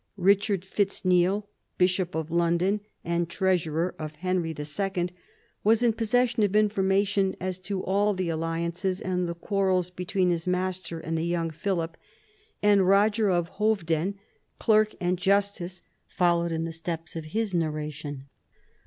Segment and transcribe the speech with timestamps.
[0.17, 1.47] Richard Fitz Neal,
[1.77, 5.09] bishop of London, and treasurer of Henry II.,
[5.63, 10.47] was in possession of information as to all the alliances and the quarrels between his
[10.47, 11.97] master and the young Philip;
[12.63, 14.15] and Roger of Hoveden,
[14.57, 18.25] clerk and justice, followed in the steps of his narration.